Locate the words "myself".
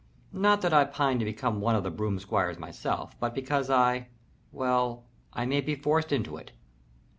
2.57-3.15